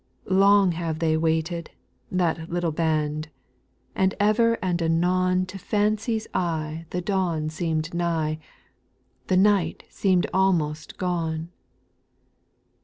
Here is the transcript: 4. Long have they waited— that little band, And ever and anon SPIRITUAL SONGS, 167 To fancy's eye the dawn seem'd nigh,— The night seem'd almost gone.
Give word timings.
4. 0.27 0.35
Long 0.35 0.71
have 0.71 0.97
they 0.97 1.15
waited— 1.15 1.69
that 2.21 2.49
little 2.49 2.71
band, 2.71 3.29
And 3.93 4.15
ever 4.19 4.55
and 4.59 4.81
anon 4.81 5.47
SPIRITUAL 5.47 5.59
SONGS, 5.59 6.27
167 6.31 6.31
To 6.33 6.33
fancy's 6.33 6.33
eye 6.33 6.85
the 6.89 7.01
dawn 7.01 7.49
seem'd 7.51 7.93
nigh,— 7.93 8.39
The 9.27 9.37
night 9.37 9.83
seem'd 9.91 10.25
almost 10.33 10.97
gone. 10.97 11.49